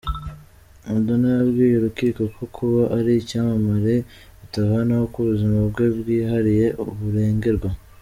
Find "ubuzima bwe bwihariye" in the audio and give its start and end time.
5.23-6.65